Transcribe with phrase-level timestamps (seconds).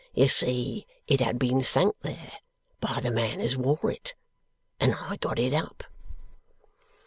[0.15, 2.31] You see, it had been sunk there
[2.79, 4.15] by the man as wore it,
[4.79, 5.83] and I got it up.